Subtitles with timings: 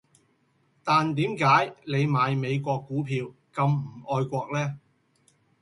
[0.83, 4.79] 但點解你買美國股票咁唔愛國呢